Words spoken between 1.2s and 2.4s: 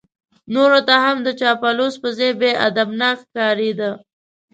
د چاپلوس په ځای